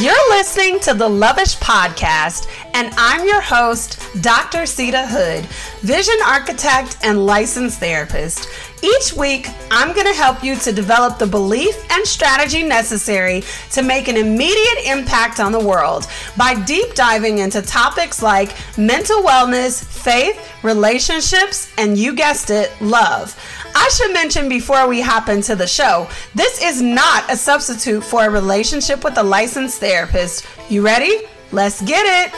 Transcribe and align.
You're 0.00 0.30
listening 0.30 0.80
to 0.80 0.94
the 0.94 1.08
Lovish 1.08 1.56
Podcast, 1.58 2.48
and 2.74 2.92
I'm 2.96 3.26
your 3.26 3.40
host, 3.40 4.00
Dr. 4.20 4.62
Seida 4.62 5.06
Hood, 5.06 5.46
vision 5.80 6.16
architect 6.26 6.98
and 7.04 7.24
licensed 7.24 7.78
therapist. 7.78 8.48
Each 8.82 9.14
week, 9.14 9.48
I'm 9.70 9.94
going 9.94 10.08
to 10.08 10.12
help 10.12 10.42
you 10.42 10.56
to 10.56 10.72
develop 10.72 11.18
the 11.18 11.26
belief 11.26 11.74
and 11.92 12.04
strategy 12.04 12.64
necessary 12.64 13.44
to 13.70 13.82
make 13.82 14.08
an 14.08 14.16
immediate 14.16 14.86
impact 14.86 15.38
on 15.38 15.52
the 15.52 15.64
world 15.64 16.08
by 16.36 16.60
deep 16.64 16.94
diving 16.94 17.38
into 17.38 17.62
topics 17.62 18.20
like 18.22 18.52
mental 18.76 19.22
wellness, 19.22 19.82
faith, 19.82 20.52
relationships, 20.64 21.72
and 21.78 21.96
you 21.96 22.14
guessed 22.14 22.50
it, 22.50 22.72
love. 22.80 23.40
I 23.76 23.88
should 23.90 24.12
mention 24.12 24.48
before 24.48 24.88
we 24.88 25.00
hop 25.00 25.28
into 25.28 25.54
the 25.54 25.66
show, 25.66 26.08
this 26.34 26.60
is 26.60 26.82
not 26.82 27.30
a 27.30 27.36
substitute 27.36 28.02
for 28.02 28.26
a 28.26 28.30
relationship 28.30 29.04
with 29.04 29.16
a 29.16 29.22
licensed 29.22 29.78
therapist. 29.78 30.44
You 30.68 30.84
ready? 30.84 31.22
Let's 31.54 31.80
get 31.82 32.04
it. 32.04 32.34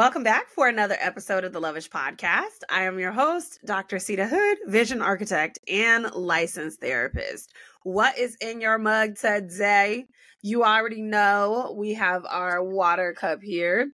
Welcome 0.00 0.22
back 0.22 0.48
for 0.48 0.66
another 0.66 0.96
episode 0.98 1.44
of 1.44 1.52
the 1.52 1.60
Lovish 1.60 1.90
Podcast. 1.90 2.62
I 2.70 2.84
am 2.84 2.98
your 2.98 3.12
host, 3.12 3.58
Dr. 3.66 3.98
Seida 3.98 4.26
Hood, 4.26 4.56
vision 4.66 5.02
architect 5.02 5.58
and 5.68 6.10
licensed 6.14 6.80
therapist. 6.80 7.52
What 7.82 8.16
is 8.16 8.34
in 8.40 8.62
your 8.62 8.78
mug 8.78 9.16
today? 9.18 10.06
You 10.40 10.64
already 10.64 11.02
know 11.02 11.74
we 11.76 11.92
have 11.92 12.24
our 12.24 12.64
water 12.64 13.12
cup 13.12 13.42
here 13.42 13.90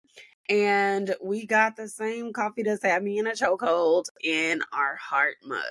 and 0.51 1.15
we 1.25 1.47
got 1.47 1.77
the 1.77 1.89
same 1.89 2.35
coffee 2.35 2.65
that's 2.65 2.85
had 2.85 3.03
me 3.03 3.17
in 3.17 3.27
a 3.27 3.31
chokehold 3.31 4.05
in 4.23 4.61
our 4.75 4.97
heart 4.97 5.37
mug. 5.43 5.63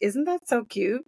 Isn't 0.00 0.26
that 0.26 0.46
so 0.46 0.64
cute? 0.64 1.04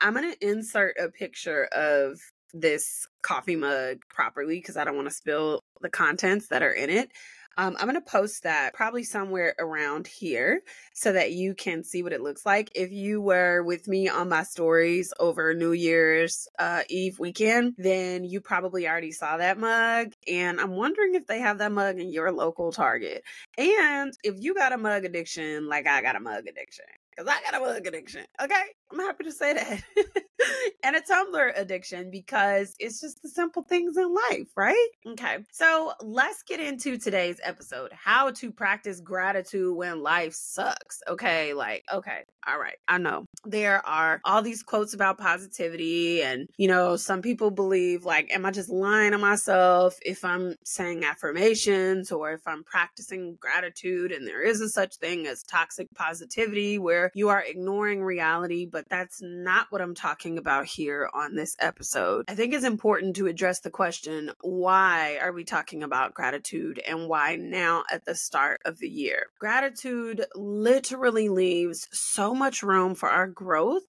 I'm 0.00 0.14
going 0.14 0.32
to 0.32 0.48
insert 0.48 0.94
a 0.96 1.08
picture 1.08 1.64
of 1.72 2.20
this 2.54 3.08
coffee 3.22 3.56
mug 3.56 3.98
properly 4.08 4.60
because 4.60 4.76
I 4.76 4.84
don't 4.84 4.94
want 4.94 5.08
to 5.08 5.14
spill 5.14 5.64
the 5.80 5.90
contents 5.90 6.46
that 6.50 6.62
are 6.62 6.72
in 6.72 6.88
it. 6.88 7.10
Um, 7.58 7.76
I'm 7.78 7.88
going 7.88 7.94
to 7.94 8.00
post 8.00 8.42
that 8.42 8.74
probably 8.74 9.02
somewhere 9.02 9.54
around 9.58 10.06
here 10.06 10.62
so 10.94 11.12
that 11.12 11.32
you 11.32 11.54
can 11.54 11.82
see 11.82 12.02
what 12.02 12.12
it 12.12 12.20
looks 12.20 12.44
like. 12.44 12.70
If 12.74 12.92
you 12.92 13.20
were 13.20 13.62
with 13.62 13.88
me 13.88 14.08
on 14.08 14.28
my 14.28 14.42
stories 14.42 15.12
over 15.18 15.54
New 15.54 15.72
Year's 15.72 16.48
uh, 16.58 16.82
Eve 16.88 17.18
weekend, 17.18 17.74
then 17.78 18.24
you 18.24 18.40
probably 18.40 18.86
already 18.86 19.12
saw 19.12 19.38
that 19.38 19.58
mug. 19.58 20.12
And 20.28 20.60
I'm 20.60 20.72
wondering 20.72 21.14
if 21.14 21.26
they 21.26 21.40
have 21.40 21.58
that 21.58 21.72
mug 21.72 21.98
in 21.98 22.12
your 22.12 22.30
local 22.30 22.72
Target. 22.72 23.22
And 23.56 24.12
if 24.22 24.34
you 24.38 24.54
got 24.54 24.72
a 24.72 24.78
mug 24.78 25.04
addiction, 25.04 25.68
like 25.68 25.86
I 25.86 26.02
got 26.02 26.16
a 26.16 26.20
mug 26.20 26.46
addiction, 26.46 26.84
because 27.10 27.26
I 27.32 27.50
got 27.50 27.60
a 27.60 27.64
mug 27.64 27.86
addiction. 27.86 28.24
Okay. 28.42 28.64
I'm 28.92 28.98
happy 28.98 29.24
to 29.24 29.32
say 29.32 29.54
that. 29.54 29.82
and 30.84 30.96
a 30.96 31.00
tumbler 31.00 31.52
addiction 31.56 32.10
because 32.10 32.74
it's 32.78 33.00
just 33.00 33.22
the 33.22 33.28
simple 33.28 33.62
things 33.62 33.96
in 33.96 34.14
life, 34.30 34.48
right? 34.56 34.88
Okay. 35.06 35.38
So 35.52 35.92
let's 36.00 36.42
get 36.42 36.60
into 36.60 36.98
today's 36.98 37.40
episode 37.42 37.92
how 37.92 38.30
to 38.32 38.50
practice 38.50 39.00
gratitude 39.00 39.74
when 39.74 40.02
life 40.02 40.34
sucks. 40.34 41.02
Okay. 41.08 41.54
Like, 41.54 41.84
okay. 41.92 42.24
All 42.46 42.58
right. 42.58 42.76
I 42.88 42.98
know 42.98 43.26
there 43.44 43.84
are 43.86 44.20
all 44.24 44.42
these 44.42 44.62
quotes 44.62 44.94
about 44.94 45.18
positivity, 45.18 46.22
and, 46.22 46.48
you 46.56 46.68
know, 46.68 46.96
some 46.96 47.22
people 47.22 47.50
believe, 47.50 48.04
like, 48.04 48.32
am 48.32 48.46
I 48.46 48.50
just 48.50 48.68
lying 48.68 49.12
to 49.12 49.18
myself 49.18 49.98
if 50.02 50.24
I'm 50.24 50.54
saying 50.64 51.04
affirmations 51.04 52.12
or 52.12 52.32
if 52.32 52.46
I'm 52.46 52.64
practicing 52.64 53.36
gratitude? 53.40 54.12
And 54.12 54.26
there 54.26 54.42
is 54.42 54.60
a 54.60 54.68
such 54.68 54.96
thing 54.96 55.26
as 55.26 55.42
toxic 55.42 55.88
positivity 55.94 56.78
where 56.78 57.10
you 57.14 57.28
are 57.28 57.42
ignoring 57.42 58.02
reality 58.02 58.66
but 58.66 58.88
that's 58.88 59.20
not 59.22 59.66
what 59.70 59.80
I'm 59.80 59.94
talking 59.94 60.38
about 60.38 60.66
here 60.66 61.08
on 61.12 61.34
this 61.34 61.56
episode. 61.58 62.24
I 62.28 62.34
think 62.34 62.54
it's 62.54 62.64
important 62.64 63.16
to 63.16 63.26
address 63.26 63.60
the 63.60 63.70
question 63.70 64.30
why 64.40 65.18
are 65.20 65.32
we 65.32 65.44
talking 65.44 65.82
about 65.82 66.14
gratitude 66.14 66.80
and 66.86 67.08
why 67.08 67.36
now 67.36 67.84
at 67.90 68.04
the 68.04 68.14
start 68.14 68.60
of 68.64 68.78
the 68.78 68.88
year? 68.88 69.26
Gratitude 69.38 70.26
literally 70.34 71.28
leaves 71.28 71.88
so 71.90 72.34
much 72.36 72.62
room 72.62 72.94
for 72.94 73.08
our 73.08 73.26
growth 73.26 73.82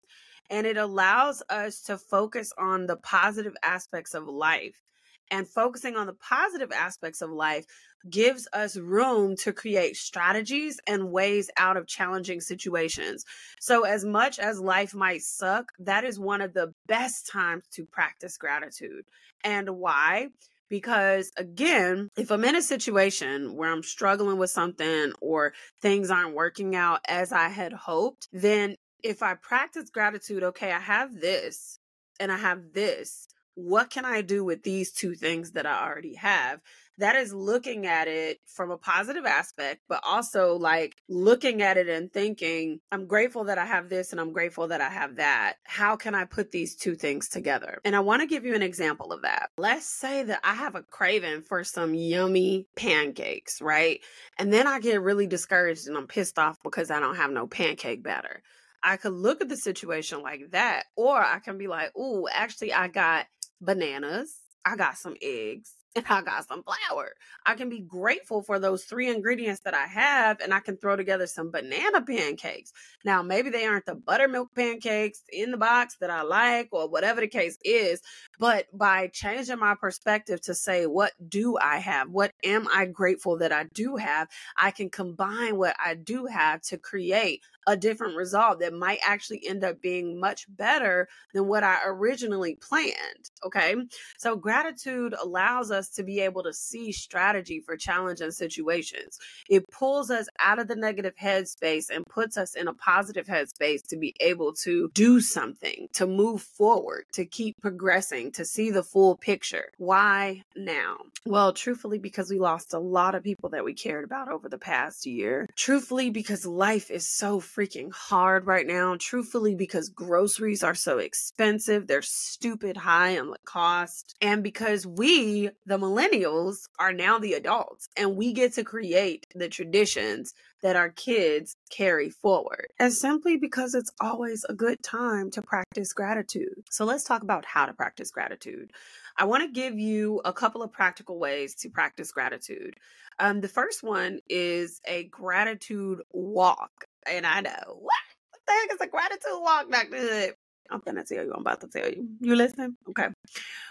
and 0.50 0.66
it 0.66 0.78
allows 0.78 1.44
us 1.50 1.82
to 1.84 1.98
focus 1.98 2.54
on 2.58 2.88
the 2.88 2.98
positive 2.98 3.56
aspects 3.64 4.14
of 4.14 4.28
life 4.28 4.82
and 5.30 5.48
focusing 5.48 5.96
on 5.96 6.08
the 6.08 6.14
positive 6.14 6.72
aspects 6.72 7.22
of 7.22 7.30
life 7.30 7.66
gives 8.10 8.48
us 8.54 8.78
room 8.78 9.36
to 9.36 9.52
create 9.52 9.98
strategies 9.98 10.80
and 10.88 11.12
ways 11.12 11.50
out 11.58 11.78
of 11.78 11.88
challenging 11.88 12.40
situations. 12.40 13.26
So, 13.60 13.84
as 13.84 14.06
much 14.06 14.40
as 14.40 14.60
life 14.60 14.94
might 14.96 15.22
suck, 15.22 15.72
that 15.80 16.06
is 16.06 16.20
one 16.20 16.42
of 16.42 16.54
the 16.54 16.74
best 16.88 17.28
times 17.28 17.64
to 17.74 17.86
practice 17.86 18.38
gratitude. 18.38 19.06
And 19.44 19.70
why? 19.72 20.30
Because 20.70 21.32
again, 21.38 22.10
if 22.18 22.32
I'm 22.32 22.44
in 22.44 22.56
a 22.56 22.62
situation 22.62 23.56
where 23.56 23.72
I'm 23.72 23.84
struggling 23.84 24.38
with 24.38 24.50
something 24.50 25.14
or 25.22 25.54
things 25.82 26.12
aren't 26.12 26.36
working 26.36 26.76
out 26.76 27.02
as 27.08 27.32
I 27.32 27.48
had 27.50 27.74
hoped, 27.74 28.28
then 28.32 28.76
if 29.04 29.24
I 29.24 29.36
practice 29.36 29.90
gratitude, 29.90 30.44
okay, 30.44 30.72
I 30.72 30.80
have 30.80 31.20
this 31.20 31.80
and 32.20 32.32
I 32.32 32.38
have 32.38 32.74
this 32.74 33.28
what 33.58 33.90
can 33.90 34.06
I 34.06 34.22
do 34.22 34.46
with 34.46 34.62
these 34.62 34.92
two 34.92 35.16
things 35.16 35.54
that 35.54 35.66
I 35.66 35.84
already 35.84 36.14
have? 36.14 36.60
That 37.00 37.16
is 37.16 37.34
looking 37.34 37.86
at 37.86 38.08
it 38.08 38.40
from 38.46 38.72
a 38.72 38.78
positive 38.78 39.26
aspect, 39.26 39.82
but 39.88 40.02
also 40.04 40.56
like 40.56 40.96
looking 41.08 41.62
at 41.62 41.78
it 41.78 41.88
and 41.88 42.12
thinking, 42.12 42.80
I'm 42.92 43.06
grateful 43.06 43.46
that 43.46 43.58
I 43.58 43.66
have 43.66 43.90
this 43.90 44.12
and 44.12 44.20
I'm 44.20 44.34
grateful 44.34 44.68
that 44.70 44.82
I 44.82 44.90
have 44.90 45.18
that. 45.18 45.56
How 45.64 45.96
can 45.96 46.16
I 46.16 46.26
put 46.26 46.52
these 46.52 46.76
two 46.76 46.96
things 46.96 47.30
together? 47.30 47.80
And 47.86 47.96
I 47.96 48.00
want 48.00 48.22
to 48.22 48.28
give 48.28 48.46
you 48.46 48.56
an 48.56 48.64
example 48.64 49.12
of 49.12 49.22
that. 49.22 49.50
Let's 49.58 49.86
say 49.86 50.24
that 50.24 50.40
I 50.44 50.56
have 50.56 50.76
a 50.76 50.82
craving 50.82 51.44
for 51.44 51.64
some 51.64 51.94
yummy 51.94 52.68
pancakes, 52.76 53.62
right? 53.62 54.00
And 54.40 54.52
then 54.52 54.66
I 54.66 54.80
get 54.80 55.02
really 55.02 55.28
discouraged 55.28 55.88
and 55.88 55.98
I'm 55.98 56.08
pissed 56.08 56.40
off 56.40 56.58
because 56.64 56.90
I 56.90 57.00
don't 57.00 57.18
have 57.18 57.32
no 57.32 57.46
pancake 57.46 58.02
batter. 58.04 58.42
I 58.84 58.98
could 58.98 59.14
look 59.14 59.42
at 59.42 59.50
the 59.50 59.58
situation 59.58 60.22
like 60.22 60.52
that, 60.52 60.84
or 60.96 61.18
I 61.18 61.40
can 61.40 61.58
be 61.58 61.68
like, 61.68 61.96
"Ooh, 61.98 62.28
actually, 62.32 62.74
I 62.74 62.88
got 62.88 63.26
bananas, 63.60 64.36
I 64.66 64.76
got 64.76 64.98
some 64.98 65.16
eggs, 65.22 65.74
and 65.98 66.06
I 66.08 66.22
got 66.22 66.48
some 66.48 66.64
flour. 66.64 67.14
I 67.46 67.56
can 67.56 67.70
be 67.70 67.80
grateful 67.80 68.42
for 68.42 68.60
those 68.60 68.84
three 68.84 69.10
ingredients 69.10 69.62
that 69.62 69.74
I 69.74 69.86
have, 69.88 70.40
and 70.40 70.54
I 70.54 70.60
can 70.60 70.78
throw 70.78 70.96
together 70.96 71.28
some 71.28 71.52
banana 71.52 72.02
pancakes. 72.02 72.72
Now, 73.04 73.22
maybe 73.22 73.50
they 73.50 73.66
aren't 73.66 73.86
the 73.86 73.96
buttermilk 73.96 74.54
pancakes 74.56 75.24
in 75.32 75.52
the 75.52 75.58
box 75.58 75.98
that 76.00 76.10
I 76.10 76.22
like, 76.22 76.70
or 76.72 76.88
whatever 76.88 77.22
the 77.22 77.28
case 77.28 77.58
is, 77.64 78.02
but 78.40 78.66
by 78.72 79.08
changing 79.08 79.60
my 79.60 79.76
perspective 79.76 80.42
to 80.42 80.56
say, 80.56 80.86
what 80.86 81.14
do 81.28 81.58
I 81.58 81.78
have? 81.80 82.10
What 82.10 82.32
am 82.44 82.68
I 82.74 82.86
grateful 82.86 83.38
that 83.40 83.52
I 83.52 83.66
do 83.74 83.96
have? 83.96 84.28
I 84.56 84.72
can 84.72 84.90
combine 84.90 85.58
what 85.58 85.76
I 85.84 85.96
do 85.96 86.26
have 86.28 86.62
to 86.64 86.78
create 86.78 87.42
a 87.68 87.76
different 87.76 88.16
result 88.16 88.60
that 88.62 88.74
might 88.74 89.00
actually 89.06 89.46
end 89.46 89.64
up 89.64 89.82
being 89.82 90.20
much 90.20 90.46
better 90.50 91.08
than 91.34 91.48
what 91.48 91.64
I 91.64 91.80
originally 91.86 92.56
planned. 92.56 93.30
Okay. 93.46 93.76
So, 94.18 94.36
gratitude 94.36 95.14
allows 95.22 95.70
us 95.70 95.90
to 95.90 96.04
be 96.04 96.22
able 96.22 96.44
to 96.44 96.54
see 96.54 96.92
strategy 96.92 97.62
for 97.64 97.76
challenging 97.76 98.32
situations. 98.32 99.20
It 99.50 99.70
pulls 99.70 100.10
us 100.10 100.28
out 100.40 100.60
of 100.60 100.68
the 100.68 100.76
negative 100.76 101.14
headspace 101.22 101.90
and 101.94 102.06
puts 102.06 102.38
us 102.38 102.56
in 102.56 102.68
a 102.68 102.74
positive 102.74 103.28
headspace 103.28 103.86
to 103.90 103.98
be 103.98 104.16
able 104.22 104.54
to 104.64 104.90
do 104.94 105.20
something, 105.20 105.88
to 105.94 106.08
move 106.08 106.42
forward, 106.42 107.06
to 107.14 107.26
keep 107.26 107.60
progressing, 107.62 108.32
to 108.32 108.46
see 108.46 108.72
the 108.72 108.84
full 108.84 109.18
picture. 109.18 109.72
Why 109.78 110.44
now? 110.56 110.98
Well, 111.26 111.52
truthfully, 111.52 112.00
because 112.00 112.30
we 112.30 112.40
lost 112.40 112.74
a 112.74 112.80
lot 112.80 113.14
of 113.14 113.24
people 113.24 113.50
that 113.50 113.66
we 113.66 113.74
cared 113.74 114.06
about 114.06 114.30
over 114.30 114.48
the 114.48 114.58
past 114.58 115.06
year. 115.06 115.48
Truthfully, 115.56 116.10
because 116.10 116.46
life 116.46 116.90
is 116.90 117.08
so 117.08 117.40
freaking 117.58 117.92
hard 117.92 118.46
right 118.46 118.68
now. 118.68 118.96
Truthfully, 119.00 119.56
because 119.56 119.90
groceries 119.90 120.64
are 120.64 120.76
so 120.76 121.00
expensive, 121.00 121.88
they're 121.88 122.02
stupid 122.02 122.78
high 122.78 123.18
on 123.18 123.32
the 123.32 123.38
cost. 123.46 124.16
And 124.22 124.44
because 124.44 124.86
we, 124.86 125.50
the 125.66 125.78
millennials, 125.78 126.68
are 126.78 126.94
now 126.94 127.18
the 127.18 127.34
adults 127.34 127.90
and 127.98 128.16
we 128.16 128.34
get 128.34 128.54
to 128.54 128.64
create 128.64 129.26
the 129.34 129.50
traditions 129.50 130.34
that 130.62 130.76
our 130.76 130.90
kids 130.90 131.56
carry 131.70 132.10
forward. 132.10 132.68
And 132.80 132.92
simply 132.92 133.38
because 133.38 133.74
it's 133.74 133.92
always 134.02 134.46
a 134.48 134.54
good 134.54 134.82
time 134.84 135.32
to 135.32 135.42
practice 135.42 135.94
gratitude. 135.94 136.64
So 136.70 136.86
let's 136.86 137.04
talk 137.04 137.24
about 137.24 137.46
how 137.46 137.66
to 137.66 137.74
practice 137.74 138.12
gratitude. 138.12 138.72
I 139.18 139.26
want 139.26 139.44
to 139.44 139.50
give 139.50 139.80
you 139.80 140.22
a 140.26 140.34
couple 140.34 140.62
of 140.62 140.72
practical 140.72 141.20
ways 141.20 141.56
to 141.56 141.70
practice 141.70 142.12
gratitude. 142.12 142.76
Um, 143.20 143.42
the 143.42 143.48
first 143.48 143.82
one 143.82 144.20
is 144.30 144.80
a 144.86 145.06
gratitude 145.06 146.02
walk. 146.12 146.86
And 147.10 147.26
I 147.26 147.42
know, 147.42 147.52
what? 147.66 147.94
What 148.32 148.42
the 148.48 148.54
heck 148.54 148.74
is 148.74 148.82
a 148.82 148.88
gratitude 148.88 149.42
walk, 149.42 149.72
Dr. 149.72 149.98
Hood? 149.98 150.34
I'm 150.70 150.82
gonna 150.86 151.04
tell 151.04 151.24
you. 151.24 151.34
I'm 151.34 151.42
about 151.42 151.62
to 151.62 151.68
tell 151.68 151.90
you. 151.90 152.08
You 152.20 152.36
listening? 152.36 152.76
Okay. 152.90 153.08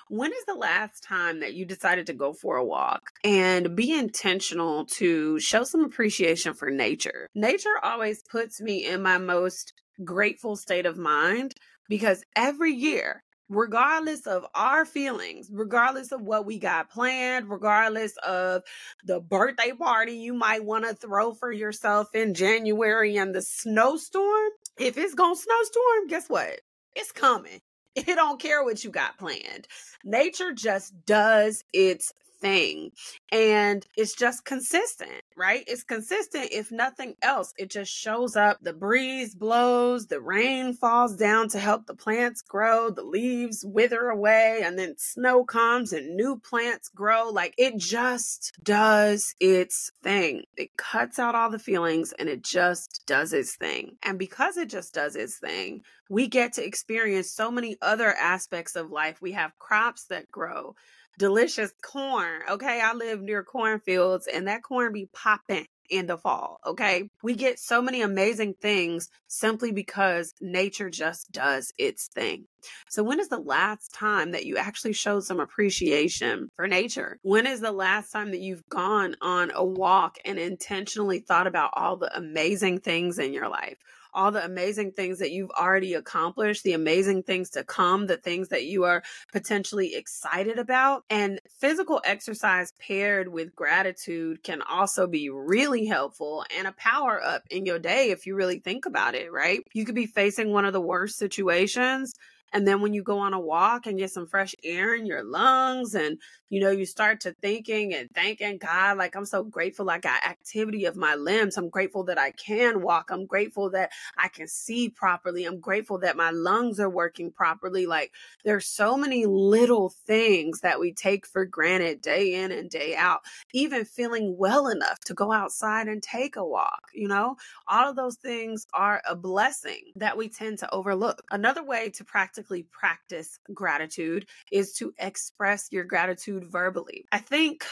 When 0.08 0.32
is 0.32 0.44
the 0.46 0.54
last 0.54 1.02
time 1.02 1.40
that 1.40 1.54
you 1.54 1.66
decided 1.66 2.06
to 2.06 2.14
go 2.14 2.32
for 2.32 2.56
a 2.56 2.64
walk 2.64 3.02
and 3.24 3.76
be 3.76 3.92
intentional 3.92 4.86
to 4.96 5.38
show 5.40 5.64
some 5.64 5.84
appreciation 5.84 6.54
for 6.54 6.70
nature? 6.70 7.28
Nature 7.34 7.74
always 7.82 8.22
puts 8.30 8.60
me 8.60 8.86
in 8.86 9.02
my 9.02 9.18
most 9.18 9.72
grateful 10.04 10.56
state 10.56 10.86
of 10.86 10.96
mind 10.96 11.52
because 11.88 12.24
every 12.34 12.72
year 12.72 13.22
regardless 13.48 14.26
of 14.26 14.44
our 14.54 14.84
feelings, 14.84 15.48
regardless 15.52 16.12
of 16.12 16.22
what 16.22 16.46
we 16.46 16.58
got 16.58 16.90
planned, 16.90 17.48
regardless 17.48 18.16
of 18.26 18.62
the 19.04 19.20
birthday 19.20 19.72
party 19.72 20.12
you 20.12 20.34
might 20.34 20.64
want 20.64 20.84
to 20.84 20.94
throw 20.94 21.32
for 21.32 21.52
yourself 21.52 22.08
in 22.14 22.34
January 22.34 23.16
and 23.16 23.34
the 23.34 23.42
snowstorm, 23.42 24.50
if 24.78 24.98
it's 24.98 25.14
going 25.14 25.34
to 25.34 25.40
snowstorm, 25.40 26.06
guess 26.08 26.28
what? 26.28 26.60
It's 26.94 27.12
coming. 27.12 27.60
It 27.96 28.04
don't 28.14 28.38
care 28.38 28.62
what 28.62 28.84
you 28.84 28.90
got 28.90 29.16
planned. 29.16 29.66
Nature 30.04 30.52
just 30.52 30.92
does 31.06 31.64
its 31.72 32.12
thing. 32.46 32.92
And 33.32 33.84
it's 33.96 34.14
just 34.14 34.44
consistent, 34.44 35.22
right? 35.36 35.64
It's 35.66 35.82
consistent 35.82 36.48
if 36.52 36.70
nothing 36.70 37.14
else. 37.20 37.52
It 37.58 37.70
just 37.70 37.92
shows 37.92 38.36
up. 38.36 38.58
The 38.62 38.72
breeze 38.72 39.34
blows, 39.34 40.06
the 40.06 40.20
rain 40.20 40.72
falls 40.72 41.16
down 41.16 41.48
to 41.50 41.58
help 41.58 41.86
the 41.86 41.94
plants 41.94 42.42
grow, 42.42 42.90
the 42.90 43.02
leaves 43.02 43.64
wither 43.66 44.08
away, 44.08 44.60
and 44.62 44.78
then 44.78 44.94
snow 44.96 45.44
comes 45.44 45.92
and 45.92 46.16
new 46.16 46.38
plants 46.38 46.88
grow. 46.88 47.30
Like 47.30 47.54
it 47.58 47.78
just 47.78 48.52
does 48.62 49.34
its 49.40 49.90
thing. 50.02 50.44
It 50.56 50.76
cuts 50.76 51.18
out 51.18 51.34
all 51.34 51.50
the 51.50 51.58
feelings 51.58 52.14
and 52.16 52.28
it 52.28 52.42
just 52.42 53.02
does 53.06 53.32
its 53.32 53.56
thing. 53.56 53.96
And 54.04 54.18
because 54.18 54.56
it 54.56 54.70
just 54.70 54.94
does 54.94 55.16
its 55.16 55.38
thing, 55.38 55.82
we 56.08 56.28
get 56.28 56.52
to 56.54 56.64
experience 56.64 57.32
so 57.32 57.50
many 57.50 57.76
other 57.82 58.14
aspects 58.14 58.76
of 58.76 58.92
life. 58.92 59.20
We 59.20 59.32
have 59.32 59.58
crops 59.58 60.04
that 60.04 60.30
grow 60.30 60.76
delicious 61.18 61.72
corn. 61.82 62.42
Okay. 62.48 62.80
I 62.80 62.94
live 62.94 63.22
near 63.22 63.42
cornfields 63.42 64.26
and 64.26 64.48
that 64.48 64.62
corn 64.62 64.92
be 64.92 65.08
popping 65.12 65.66
in 65.90 66.06
the 66.06 66.18
fall. 66.18 66.58
Okay. 66.66 67.10
We 67.22 67.34
get 67.34 67.58
so 67.58 67.80
many 67.80 68.02
amazing 68.02 68.54
things 68.60 69.08
simply 69.28 69.72
because 69.72 70.34
nature 70.40 70.90
just 70.90 71.30
does 71.32 71.72
its 71.78 72.08
thing. 72.08 72.46
So, 72.88 73.02
when 73.02 73.20
is 73.20 73.28
the 73.28 73.38
last 73.38 73.94
time 73.94 74.32
that 74.32 74.46
you 74.46 74.56
actually 74.56 74.92
showed 74.92 75.24
some 75.24 75.40
appreciation 75.40 76.48
for 76.56 76.66
nature? 76.66 77.18
When 77.22 77.46
is 77.46 77.60
the 77.60 77.72
last 77.72 78.10
time 78.10 78.30
that 78.32 78.40
you've 78.40 78.68
gone 78.68 79.14
on 79.20 79.52
a 79.54 79.64
walk 79.64 80.18
and 80.24 80.38
intentionally 80.38 81.20
thought 81.20 81.46
about 81.46 81.70
all 81.74 81.96
the 81.96 82.14
amazing 82.16 82.80
things 82.80 83.18
in 83.18 83.32
your 83.32 83.48
life? 83.48 83.76
All 84.16 84.32
the 84.32 84.44
amazing 84.44 84.92
things 84.92 85.18
that 85.18 85.30
you've 85.30 85.50
already 85.50 85.94
accomplished, 85.94 86.64
the 86.64 86.72
amazing 86.72 87.22
things 87.22 87.50
to 87.50 87.62
come, 87.62 88.06
the 88.06 88.16
things 88.16 88.48
that 88.48 88.64
you 88.64 88.84
are 88.84 89.02
potentially 89.32 89.94
excited 89.94 90.58
about. 90.58 91.04
And 91.10 91.40
physical 91.60 92.00
exercise 92.04 92.72
paired 92.80 93.28
with 93.28 93.54
gratitude 93.54 94.42
can 94.42 94.62
also 94.62 95.06
be 95.06 95.28
really 95.30 95.86
helpful 95.86 96.44
and 96.56 96.66
a 96.66 96.72
power 96.72 97.22
up 97.22 97.42
in 97.50 97.66
your 97.66 97.78
day 97.78 98.10
if 98.10 98.26
you 98.26 98.34
really 98.34 98.58
think 98.58 98.86
about 98.86 99.14
it, 99.14 99.30
right? 99.30 99.60
You 99.74 99.84
could 99.84 99.94
be 99.94 100.06
facing 100.06 100.52
one 100.52 100.64
of 100.64 100.72
the 100.72 100.80
worst 100.80 101.18
situations 101.18 102.14
and 102.52 102.66
then 102.66 102.80
when 102.80 102.94
you 102.94 103.02
go 103.02 103.18
on 103.18 103.34
a 103.34 103.40
walk 103.40 103.86
and 103.86 103.98
get 103.98 104.10
some 104.10 104.26
fresh 104.26 104.54
air 104.62 104.94
in 104.94 105.06
your 105.06 105.24
lungs, 105.24 105.94
and 105.94 106.18
you 106.48 106.60
know, 106.60 106.70
you 106.70 106.86
start 106.86 107.20
to 107.22 107.32
thinking 107.42 107.94
and 107.94 108.08
thanking 108.14 108.58
God, 108.58 108.98
like, 108.98 109.16
I'm 109.16 109.24
so 109.24 109.42
grateful 109.42 109.90
I 109.90 109.98
got 109.98 110.26
activity 110.26 110.84
of 110.84 110.96
my 110.96 111.14
limbs. 111.14 111.56
I'm 111.56 111.68
grateful 111.68 112.04
that 112.04 112.18
I 112.18 112.30
can 112.32 112.82
walk. 112.82 113.10
I'm 113.10 113.26
grateful 113.26 113.70
that 113.70 113.90
I 114.16 114.28
can 114.28 114.46
see 114.48 114.88
properly. 114.88 115.44
I'm 115.44 115.60
grateful 115.60 115.98
that 116.00 116.16
my 116.16 116.30
lungs 116.30 116.78
are 116.80 116.90
working 116.90 117.30
properly. 117.32 117.86
Like, 117.86 118.12
there's 118.44 118.66
so 118.66 118.96
many 118.96 119.26
little 119.26 119.90
things 120.06 120.60
that 120.60 120.78
we 120.78 120.92
take 120.92 121.26
for 121.26 121.44
granted 121.44 122.00
day 122.00 122.34
in 122.34 122.52
and 122.52 122.70
day 122.70 122.94
out. 122.94 123.20
Even 123.52 123.84
feeling 123.84 124.36
well 124.38 124.68
enough 124.68 125.00
to 125.06 125.14
go 125.14 125.32
outside 125.32 125.88
and 125.88 126.02
take 126.02 126.36
a 126.36 126.44
walk, 126.44 126.82
you 126.94 127.08
know, 127.08 127.36
all 127.68 127.90
of 127.90 127.96
those 127.96 128.16
things 128.16 128.66
are 128.74 129.02
a 129.08 129.16
blessing 129.16 129.80
that 129.96 130.16
we 130.16 130.28
tend 130.28 130.58
to 130.58 130.72
overlook. 130.74 131.22
Another 131.30 131.64
way 131.64 131.90
to 131.90 132.04
practically 132.04 132.64
practice 132.70 133.38
gratitude 133.52 134.26
is 134.52 134.72
to 134.74 134.92
express 134.98 135.68
your 135.70 135.84
gratitude 135.84 136.35
verbally. 136.44 137.04
I 137.12 137.18
think 137.18 137.64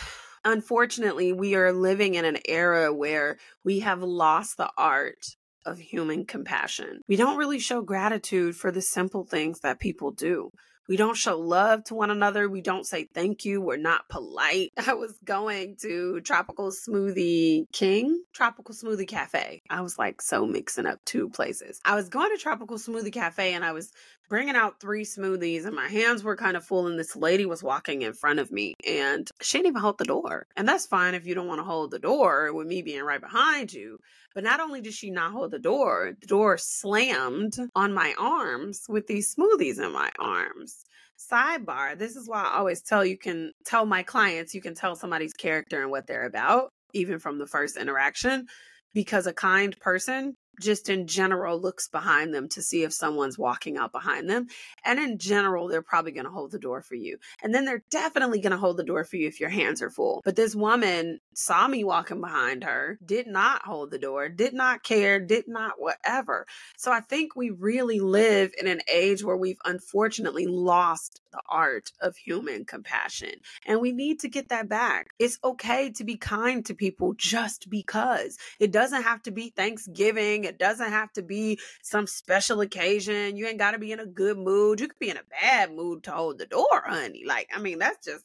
unfortunately 0.45 1.33
we 1.33 1.55
are 1.55 1.73
living 1.73 2.15
in 2.15 2.25
an 2.25 2.39
era 2.47 2.93
where 2.93 3.39
we 3.65 3.81
have 3.81 4.03
lost 4.03 4.57
the 4.57 4.71
art 4.77 5.37
of 5.67 5.79
human 5.79 6.27
compassion. 6.27 7.01
We 7.09 7.17
don't 7.17 7.39
really 7.39 7.59
show 7.59 7.83
gratitude 7.83 8.55
for 8.57 8.71
the 8.71 8.83
simple 8.83 9.25
things 9.25 9.61
that 9.61 9.81
people 9.81 10.11
do. 10.11 10.51
We 10.87 10.97
don't 10.97 11.17
show 11.17 11.39
love 11.39 11.85
to 11.85 11.95
one 11.95 12.11
another. 12.11 12.49
We 12.49 12.61
don't 12.61 12.87
say 12.87 13.09
thank 13.15 13.45
you. 13.45 13.61
We're 13.61 13.77
not 13.77 14.09
polite. 14.09 14.73
I 14.87 14.95
was 14.95 15.19
going 15.25 15.77
to 15.83 16.21
Tropical 16.21 16.71
Smoothie 16.71 17.71
King, 17.73 18.23
Tropical 18.35 18.75
Smoothie 18.75 19.09
Cafe. 19.09 19.63
I 19.71 19.81
was 19.81 19.99
like 19.99 20.21
so 20.21 20.47
mixing 20.47 20.87
up 20.87 21.03
two 21.05 21.31
places. 21.31 21.81
I 21.85 21.95
was 21.95 22.09
going 22.11 22.31
to 22.37 22.43
Tropical 22.43 22.77
Smoothie 22.77 23.13
Cafe 23.13 23.55
and 23.55 23.65
I 23.65 23.73
was 23.73 23.93
bringing 24.29 24.57
out 24.57 24.81
three 24.81 25.05
smoothies 25.05 25.67
and 25.67 25.77
my 25.77 25.89
hands 25.89 26.23
were 26.23 26.37
kind 26.37 26.57
of 26.57 26.65
full 26.65 26.87
and 26.87 26.99
this 26.99 27.15
lady 27.15 27.45
was 27.47 27.63
walking 27.63 28.03
in 28.03 28.13
front 28.13 28.39
of 28.39 28.51
me 28.51 28.75
and 28.87 29.31
she 29.41 29.59
didn't 29.59 29.69
even 29.69 29.81
hold 29.83 29.99
the 29.99 30.05
door 30.05 30.47
and 30.57 30.67
that's 30.67 30.87
fine 30.87 31.15
if 31.15 31.27
you 31.27 31.35
don't 31.35 31.47
want 31.47 31.61
to 31.61 31.65
hold 31.65 31.91
the 31.91 31.99
door 31.99 32.53
with 32.53 32.67
me 32.67 32.83
being 32.83 33.03
right 33.03 33.21
behind 33.21 33.73
you 33.73 33.99
but 34.35 34.43
not 34.43 34.61
only 34.61 34.81
did 34.81 34.95
she 34.95 35.11
not 35.11 35.33
hold 35.33 35.51
the 35.51 35.59
door 35.59 36.15
the 36.21 36.27
door 36.27 36.57
slammed 36.57 37.57
on 37.75 37.93
my 37.93 38.15
arms 38.19 38.85
with 38.89 39.07
these 39.07 39.35
smoothies 39.35 39.79
in 39.79 39.93
my 39.93 40.11
arms 40.19 40.74
sidebar 41.19 41.97
this 41.99 42.17
is 42.17 42.29
why 42.29 42.43
i 42.43 42.57
always 42.57 42.83
tell 42.83 43.05
you 43.05 43.17
can 43.17 43.53
tell 43.65 43.87
my 43.87 44.03
clients 44.03 44.55
you 44.55 44.61
can 44.61 44.75
tell 44.75 44.97
somebody's 44.97 45.33
character 45.33 45.83
and 45.83 45.91
what 45.91 46.07
they're 46.07 46.27
about 46.27 46.71
even 46.93 47.19
from 47.19 47.39
the 47.39 47.47
first 47.47 47.77
interaction 47.77 48.47
because 48.95 49.27
a 49.27 49.33
kind 49.33 49.79
person 49.81 50.35
just 50.61 50.89
in 50.89 51.07
general 51.07 51.61
looks 51.61 51.89
behind 51.89 52.35
them 52.35 52.49
to 52.51 52.63
see 52.63 52.83
if 52.83 52.93
someone's 52.93 53.39
walking 53.39 53.77
out 53.77 53.93
behind 53.93 54.29
them. 54.29 54.47
And 54.85 54.99
in 54.99 55.19
general, 55.19 55.69
they're 55.69 55.83
probably 55.83 56.13
going 56.13 56.27
to 56.27 56.31
hold 56.31 56.51
the 56.51 56.59
door 56.59 56.83
for 56.83 56.95
you. 56.95 57.19
And 57.43 57.55
then 57.55 57.65
they're 57.65 57.85
definitely 57.91 58.41
going 58.41 58.53
to 58.53 58.59
hold 58.59 58.77
the 58.77 58.85
door 58.85 59.05
for 59.05 59.17
you 59.17 59.29
if 59.29 59.41
your 59.41 59.51
hands 59.51 59.83
are 59.83 59.91
full. 59.91 60.23
But 60.25 60.37
this 60.37 60.55
woman 60.55 61.21
saw 61.35 61.67
me 61.69 61.85
walking 61.85 62.21
behind 62.21 62.65
her, 62.65 62.99
did 63.05 63.27
not 63.27 63.63
hold 63.65 63.91
the 63.91 63.99
door, 63.99 64.29
did 64.29 64.55
not 64.55 64.83
care, 64.83 65.21
did 65.21 65.49
not 65.49 65.75
whatever. 65.79 66.47
So 66.77 66.93
I 66.93 67.01
think 67.01 67.35
we 67.35 67.51
really 67.51 68.01
live 68.01 68.53
in 68.59 68.67
an 68.67 68.81
age 68.93 69.25
where 69.25 69.37
we've 69.37 69.59
unfortunately 69.65 70.47
lost 70.47 71.21
the 71.33 71.43
art 71.49 71.91
of 72.01 72.17
human 72.17 72.65
compassion. 72.65 73.35
And 73.67 73.81
we 73.81 73.93
need 73.93 74.21
to 74.21 74.29
get 74.29 74.49
that 74.51 74.69
back. 74.69 75.09
It's 75.19 75.39
okay 75.43 75.91
to 75.93 76.05
be 76.05 76.17
kind 76.17 76.65
to 76.67 76.75
people 76.75 77.15
just 77.17 77.69
because. 77.69 78.39
It 78.61 78.71
doesn't 78.71 79.03
have 79.03 79.23
to 79.25 79.31
be 79.31 79.51
Thanksgiving, 79.51 80.44
it 80.45 80.59
doesn't 80.59 80.91
have 80.91 81.13
to 81.15 81.23
be 81.23 81.59
some 81.83 82.07
special 82.07 82.61
occasion. 82.61 83.37
You 83.37 83.47
ain't 83.47 83.59
got 83.59 83.73
to 83.73 83.79
be 83.79 83.93
in 83.93 84.01
a 84.01 84.07
good 84.07 84.39
mood. 84.39 84.81
You 84.81 84.89
could 84.89 84.99
be 84.99 85.11
in 85.11 85.17
a 85.17 85.41
bad 85.41 85.75
mood 85.75 86.05
to 86.05 86.13
hold 86.13 86.39
the 86.39 86.47
door, 86.47 86.83
honey. 86.87 87.25
Like, 87.27 87.51
I 87.55 87.61
mean, 87.61 87.79
that's 87.79 88.05
just 88.05 88.25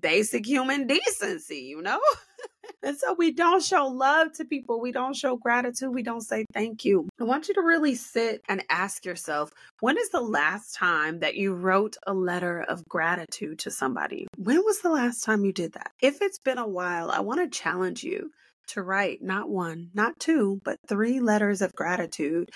basic 0.00 0.46
human 0.46 0.86
decency, 0.86 1.60
you 1.60 1.82
know? 1.82 2.00
and 2.82 2.96
so 2.96 3.14
we 3.14 3.32
don't 3.32 3.62
show 3.62 3.86
love 3.86 4.32
to 4.34 4.44
people. 4.44 4.80
We 4.80 4.92
don't 4.92 5.16
show 5.16 5.36
gratitude. 5.36 5.92
We 5.92 6.02
don't 6.02 6.20
say 6.20 6.44
thank 6.52 6.84
you. 6.84 7.08
I 7.20 7.24
want 7.24 7.48
you 7.48 7.54
to 7.54 7.62
really 7.62 7.94
sit 7.94 8.42
and 8.48 8.62
ask 8.70 9.04
yourself 9.04 9.50
when 9.80 9.98
is 9.98 10.10
the 10.10 10.20
last 10.20 10.74
time 10.74 11.20
that 11.20 11.36
you 11.36 11.54
wrote 11.54 11.96
a 12.06 12.14
letter 12.14 12.62
of 12.62 12.84
gratitude 12.88 13.58
to 13.60 13.70
somebody? 13.70 14.26
When 14.36 14.58
was 14.64 14.80
the 14.80 14.90
last 14.90 15.24
time 15.24 15.44
you 15.44 15.52
did 15.52 15.72
that? 15.72 15.92
If 16.00 16.20
it's 16.20 16.38
been 16.38 16.58
a 16.58 16.68
while, 16.68 17.10
I 17.10 17.20
want 17.20 17.40
to 17.40 17.58
challenge 17.58 18.04
you 18.04 18.30
to 18.68 18.82
write 18.82 19.22
not 19.22 19.48
one, 19.48 19.90
not 19.94 20.18
two, 20.18 20.60
but 20.64 20.78
three 20.88 21.20
letters 21.20 21.62
of 21.62 21.74
gratitude 21.74 22.50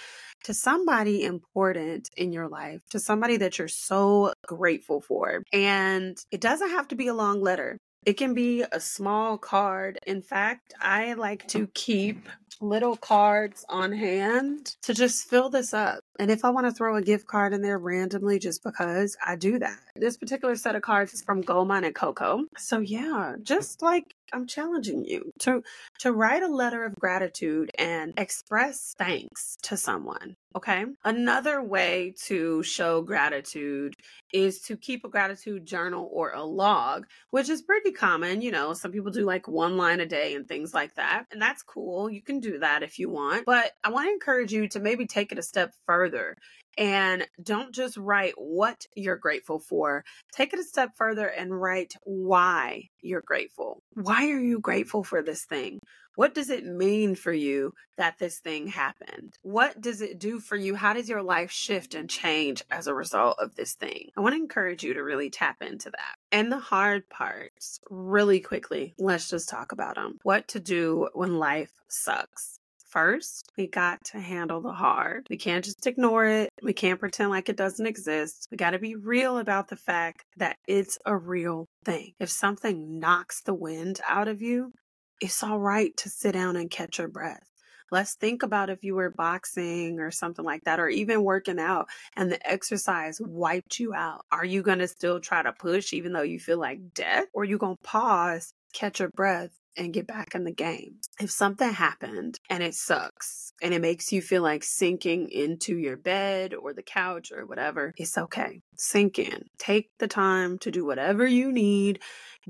to 0.44 0.54
somebody 0.54 1.24
important 1.24 2.08
in 2.16 2.32
your 2.32 2.48
life, 2.48 2.80
to 2.90 2.98
somebody 2.98 3.36
that 3.38 3.58
you're 3.58 3.68
so 3.68 4.32
grateful 4.46 5.00
for. 5.00 5.42
And 5.52 6.18
it 6.30 6.40
doesn't 6.40 6.70
have 6.70 6.88
to 6.88 6.96
be 6.96 7.08
a 7.08 7.14
long 7.14 7.40
letter. 7.40 7.78
It 8.06 8.14
can 8.14 8.32
be 8.32 8.64
a 8.72 8.80
small 8.80 9.36
card. 9.36 9.98
In 10.06 10.22
fact, 10.22 10.72
I 10.80 11.12
like 11.14 11.46
to 11.48 11.66
keep 11.74 12.28
little 12.60 12.96
cards 12.96 13.64
on 13.68 13.92
hand 13.92 14.74
to 14.82 14.94
just 14.94 15.28
fill 15.28 15.50
this 15.50 15.74
up. 15.74 16.00
And 16.18 16.30
if 16.30 16.44
I 16.44 16.50
want 16.50 16.66
to 16.66 16.72
throw 16.72 16.96
a 16.96 17.02
gift 17.02 17.26
card 17.26 17.52
in 17.52 17.62
there 17.62 17.78
randomly 17.78 18.38
just 18.38 18.62
because, 18.62 19.16
I 19.24 19.36
do 19.36 19.58
that. 19.58 19.78
This 19.96 20.16
particular 20.16 20.56
set 20.56 20.76
of 20.76 20.82
cards 20.82 21.12
is 21.12 21.22
from 21.22 21.42
Goldmine 21.42 21.84
and 21.84 21.94
Coco. 21.94 22.44
So 22.56 22.78
yeah, 22.80 23.34
just 23.42 23.82
like 23.82 24.14
I'm 24.32 24.46
challenging 24.46 25.04
you 25.04 25.32
to 25.40 25.62
to 26.00 26.12
write 26.12 26.42
a 26.42 26.48
letter 26.48 26.84
of 26.84 26.94
gratitude 26.96 27.70
and 27.78 28.14
express 28.16 28.94
thanks 28.98 29.56
to 29.62 29.76
someone. 29.76 30.36
Okay. 30.56 30.84
Another 31.04 31.62
way 31.62 32.14
to 32.24 32.62
show 32.64 33.02
gratitude 33.02 33.94
is 34.32 34.60
to 34.62 34.76
keep 34.76 35.04
a 35.04 35.08
gratitude 35.08 35.64
journal 35.64 36.08
or 36.12 36.32
a 36.32 36.42
log, 36.42 37.06
which 37.30 37.48
is 37.48 37.62
pretty 37.62 37.92
common. 37.92 38.42
You 38.42 38.50
know, 38.50 38.72
some 38.72 38.90
people 38.90 39.12
do 39.12 39.24
like 39.24 39.46
one 39.46 39.76
line 39.76 40.00
a 40.00 40.06
day 40.06 40.34
and 40.34 40.48
things 40.48 40.74
like 40.74 40.94
that. 40.96 41.26
And 41.30 41.40
that's 41.40 41.62
cool. 41.62 42.10
You 42.10 42.20
can 42.20 42.40
do 42.40 42.58
that 42.58 42.82
if 42.82 42.98
you 42.98 43.08
want. 43.08 43.46
But 43.46 43.72
I 43.84 43.90
want 43.90 44.08
to 44.08 44.12
encourage 44.12 44.52
you 44.52 44.66
to 44.68 44.80
maybe 44.80 45.06
take 45.06 45.30
it 45.30 45.38
a 45.38 45.42
step 45.42 45.72
further 45.86 46.36
And 46.78 47.26
don't 47.42 47.74
just 47.74 47.96
write 47.96 48.34
what 48.36 48.86
you're 48.94 49.16
grateful 49.16 49.58
for. 49.58 50.04
Take 50.32 50.52
it 50.52 50.60
a 50.60 50.64
step 50.64 50.90
further 50.96 51.26
and 51.26 51.60
write 51.60 51.94
why 52.04 52.88
you're 53.00 53.22
grateful. 53.24 53.82
Why 53.94 54.28
are 54.30 54.40
you 54.40 54.60
grateful 54.60 55.04
for 55.04 55.22
this 55.22 55.44
thing? 55.44 55.80
What 56.16 56.34
does 56.34 56.50
it 56.50 56.66
mean 56.66 57.14
for 57.14 57.32
you 57.32 57.72
that 57.96 58.18
this 58.18 58.40
thing 58.40 58.66
happened? 58.66 59.38
What 59.42 59.80
does 59.80 60.02
it 60.02 60.18
do 60.18 60.38
for 60.38 60.56
you? 60.56 60.74
How 60.74 60.92
does 60.92 61.08
your 61.08 61.22
life 61.22 61.50
shift 61.50 61.94
and 61.94 62.10
change 62.10 62.62
as 62.70 62.86
a 62.86 62.94
result 62.94 63.38
of 63.38 63.54
this 63.54 63.74
thing? 63.74 64.10
I 64.16 64.20
want 64.20 64.34
to 64.34 64.40
encourage 64.40 64.82
you 64.82 64.94
to 64.94 65.02
really 65.02 65.30
tap 65.30 65.62
into 65.62 65.90
that. 65.90 66.16
And 66.30 66.52
the 66.52 66.58
hard 66.58 67.08
parts, 67.08 67.80
really 67.88 68.40
quickly, 68.40 68.94
let's 68.98 69.30
just 69.30 69.48
talk 69.48 69.72
about 69.72 69.94
them. 69.94 70.18
What 70.22 70.48
to 70.48 70.60
do 70.60 71.08
when 71.14 71.38
life 71.38 71.72
sucks. 71.88 72.59
First, 72.90 73.52
we 73.56 73.68
got 73.68 74.04
to 74.06 74.18
handle 74.18 74.60
the 74.60 74.72
hard. 74.72 75.28
We 75.30 75.36
can't 75.36 75.64
just 75.64 75.86
ignore 75.86 76.26
it. 76.26 76.50
We 76.60 76.72
can't 76.72 76.98
pretend 76.98 77.30
like 77.30 77.48
it 77.48 77.56
doesn't 77.56 77.86
exist. 77.86 78.48
We 78.50 78.56
got 78.56 78.72
to 78.72 78.80
be 78.80 78.96
real 78.96 79.38
about 79.38 79.68
the 79.68 79.76
fact 79.76 80.24
that 80.38 80.56
it's 80.66 80.98
a 81.06 81.16
real 81.16 81.66
thing. 81.84 82.14
If 82.18 82.30
something 82.30 82.98
knocks 82.98 83.42
the 83.42 83.54
wind 83.54 84.00
out 84.08 84.26
of 84.26 84.42
you, 84.42 84.72
it's 85.20 85.42
all 85.44 85.60
right 85.60 85.96
to 85.98 86.08
sit 86.08 86.32
down 86.32 86.56
and 86.56 86.68
catch 86.68 86.98
your 86.98 87.06
breath. 87.06 87.44
Let's 87.92 88.14
think 88.14 88.42
about 88.42 88.70
if 88.70 88.82
you 88.82 88.94
were 88.94 89.10
boxing 89.10 90.00
or 90.00 90.10
something 90.10 90.44
like 90.44 90.64
that, 90.64 90.80
or 90.80 90.88
even 90.88 91.22
working 91.22 91.58
out 91.58 91.88
and 92.16 92.30
the 92.30 92.44
exercise 92.48 93.20
wiped 93.20 93.78
you 93.78 93.94
out. 93.94 94.22
Are 94.32 94.44
you 94.44 94.62
going 94.62 94.78
to 94.78 94.88
still 94.88 95.20
try 95.20 95.42
to 95.42 95.52
push 95.52 95.92
even 95.92 96.12
though 96.12 96.22
you 96.22 96.40
feel 96.40 96.58
like 96.58 96.94
death? 96.94 97.26
Or 97.32 97.44
you 97.44 97.58
going 97.58 97.76
to 97.76 97.82
pause, 97.82 98.52
catch 98.72 99.00
your 99.00 99.10
breath, 99.10 99.50
and 99.76 99.92
get 99.92 100.06
back 100.06 100.34
in 100.34 100.44
the 100.44 100.52
game. 100.52 100.96
If 101.20 101.30
something 101.30 101.72
happened 101.72 102.38
and 102.48 102.62
it 102.62 102.74
sucks 102.74 103.52
and 103.62 103.74
it 103.74 103.80
makes 103.80 104.12
you 104.12 104.22
feel 104.22 104.42
like 104.42 104.64
sinking 104.64 105.28
into 105.30 105.76
your 105.76 105.96
bed 105.96 106.54
or 106.54 106.72
the 106.72 106.82
couch 106.82 107.32
or 107.32 107.46
whatever, 107.46 107.92
it's 107.96 108.16
okay. 108.16 108.62
Sink 108.76 109.18
in. 109.18 109.44
Take 109.58 109.90
the 109.98 110.08
time 110.08 110.58
to 110.60 110.70
do 110.70 110.84
whatever 110.84 111.26
you 111.26 111.52
need. 111.52 112.00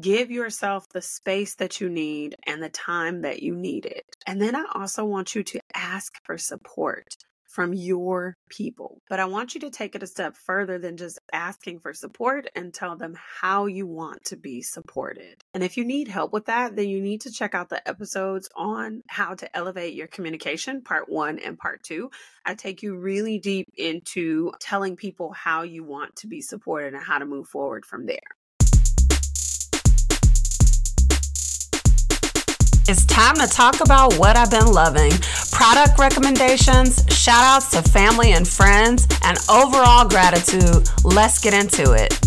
Give 0.00 0.30
yourself 0.30 0.88
the 0.88 1.02
space 1.02 1.56
that 1.56 1.80
you 1.80 1.88
need 1.88 2.36
and 2.46 2.62
the 2.62 2.68
time 2.68 3.22
that 3.22 3.42
you 3.42 3.54
need 3.54 3.86
it. 3.86 4.04
And 4.26 4.40
then 4.40 4.54
I 4.54 4.64
also 4.74 5.04
want 5.04 5.34
you 5.34 5.42
to 5.42 5.60
ask 5.74 6.14
for 6.24 6.38
support 6.38 7.16
from 7.50 7.74
your 7.74 8.36
people. 8.48 9.02
But 9.08 9.18
I 9.18 9.24
want 9.24 9.54
you 9.54 9.60
to 9.62 9.70
take 9.70 9.94
it 9.96 10.02
a 10.02 10.06
step 10.06 10.36
further 10.36 10.78
than 10.78 10.96
just 10.96 11.18
asking 11.32 11.80
for 11.80 11.92
support 11.92 12.48
and 12.54 12.72
tell 12.72 12.96
them 12.96 13.16
how 13.18 13.66
you 13.66 13.86
want 13.86 14.24
to 14.26 14.36
be 14.36 14.62
supported. 14.62 15.42
And 15.52 15.64
if 15.64 15.76
you 15.76 15.84
need 15.84 16.06
help 16.06 16.32
with 16.32 16.46
that, 16.46 16.76
then 16.76 16.88
you 16.88 17.00
need 17.00 17.22
to 17.22 17.32
check 17.32 17.54
out 17.54 17.68
the 17.68 17.86
episodes 17.88 18.48
on 18.54 19.02
how 19.08 19.34
to 19.34 19.56
elevate 19.56 19.94
your 19.94 20.06
communication, 20.06 20.82
part 20.82 21.08
one 21.08 21.40
and 21.40 21.58
part 21.58 21.82
two. 21.82 22.10
I 22.46 22.54
take 22.54 22.82
you 22.82 22.96
really 22.96 23.38
deep 23.38 23.68
into 23.76 24.52
telling 24.60 24.94
people 24.96 25.32
how 25.32 25.62
you 25.62 25.82
want 25.82 26.16
to 26.16 26.28
be 26.28 26.40
supported 26.40 26.94
and 26.94 27.02
how 27.02 27.18
to 27.18 27.26
move 27.26 27.48
forward 27.48 27.84
from 27.84 28.06
there. 28.06 28.18
It's 32.88 33.04
time 33.06 33.36
to 33.36 33.46
talk 33.46 33.80
about 33.80 34.14
what 34.14 34.36
I've 34.36 34.50
been 34.50 34.66
loving 34.66 35.12
product 35.60 35.98
recommendations, 35.98 37.04
shout 37.10 37.44
outs 37.44 37.70
to 37.70 37.82
family 37.82 38.32
and 38.32 38.48
friends, 38.48 39.06
and 39.26 39.36
overall 39.50 40.08
gratitude. 40.08 40.88
Let's 41.04 41.38
get 41.38 41.52
into 41.52 41.92
it. 41.92 42.18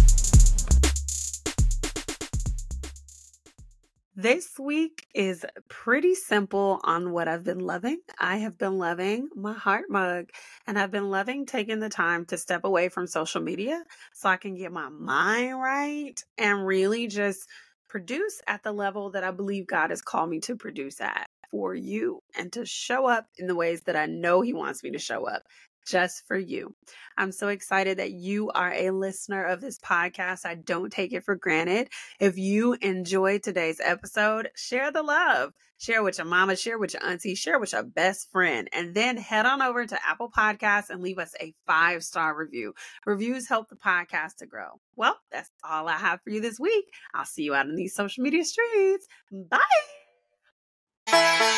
This 4.15 4.59
week 4.59 5.07
is 5.15 5.47
pretty 5.67 6.13
simple 6.13 6.79
on 6.83 7.11
what 7.11 7.27
I've 7.27 7.43
been 7.43 7.57
loving. 7.57 8.01
I 8.19 8.37
have 8.37 8.55
been 8.59 8.77
loving 8.77 9.29
my 9.35 9.53
heart 9.53 9.85
mug 9.89 10.29
and 10.67 10.77
I've 10.77 10.91
been 10.91 11.09
loving 11.09 11.47
taking 11.47 11.79
the 11.79 11.89
time 11.89 12.25
to 12.25 12.37
step 12.37 12.63
away 12.65 12.89
from 12.89 13.07
social 13.07 13.41
media 13.41 13.83
so 14.13 14.29
I 14.29 14.37
can 14.37 14.53
get 14.53 14.71
my 14.71 14.89
mind 14.89 15.59
right 15.59 16.23
and 16.37 16.67
really 16.67 17.07
just 17.07 17.49
produce 17.89 18.43
at 18.45 18.61
the 18.61 18.71
level 18.71 19.09
that 19.09 19.23
I 19.23 19.31
believe 19.31 19.65
God 19.65 19.89
has 19.89 20.03
called 20.03 20.29
me 20.29 20.39
to 20.41 20.55
produce 20.55 21.01
at 21.01 21.27
for 21.53 21.75
you 21.75 22.19
and 22.35 22.51
to 22.53 22.65
show 22.65 23.05
up 23.05 23.27
in 23.37 23.45
the 23.45 23.53
ways 23.55 23.83
that 23.83 23.95
I 23.95 24.07
know 24.07 24.41
He 24.41 24.53
wants 24.53 24.83
me 24.83 24.89
to 24.89 24.97
show 24.97 25.27
up 25.27 25.43
just 25.85 26.25
for 26.27 26.37
you. 26.37 26.73
I'm 27.15 27.31
so 27.31 27.49
excited 27.49 27.99
that 27.99 28.11
you 28.11 28.49
are 28.51 28.73
a 28.73 28.89
listener 28.89 29.45
of 29.45 29.61
this 29.61 29.77
podcast. 29.77 30.45
I 30.45 30.55
don't 30.55 30.91
take 30.91 31.13
it 31.13 31.23
for 31.23 31.35
granted. 31.35 31.89
If 32.19 32.37
you 32.39 32.73
enjoyed 32.81 33.43
today's 33.43 33.79
episode, 33.83 34.49
share 34.55 34.91
the 34.91 35.03
love. 35.03 35.53
Share 35.77 36.01
with 36.01 36.17
your 36.17 36.25
mama, 36.25 36.55
share 36.55 36.79
with 36.79 36.93
your 36.93 37.05
auntie, 37.05 37.35
share 37.35 37.59
with 37.59 37.73
your 37.73 37.83
best 37.83 38.31
friend, 38.31 38.67
and 38.71 38.95
then 38.95 39.17
head 39.17 39.45
on 39.45 39.61
over 39.61 39.85
to 39.85 40.07
Apple 40.07 40.31
Podcasts 40.35 40.89
and 40.89 41.03
leave 41.03 41.19
us 41.19 41.35
a 41.39 41.53
five 41.67 42.03
star 42.03 42.35
review. 42.35 42.73
Reviews 43.05 43.47
help 43.47 43.69
the 43.69 43.75
podcast 43.75 44.37
to 44.37 44.47
grow. 44.47 44.79
Well, 44.95 45.19
that's 45.29 45.51
all 45.63 45.87
I 45.89 45.97
have 45.97 46.21
for 46.23 46.29
you 46.29 46.39
this 46.39 46.59
week. 46.59 46.85
I'll 47.13 47.25
see 47.25 47.43
you 47.43 47.53
out 47.53 47.67
in 47.67 47.75
these 47.75 47.93
social 47.93 48.23
media 48.23 48.45
streets. 48.45 49.07
Bye. 49.31 49.59
Música 51.07 51.52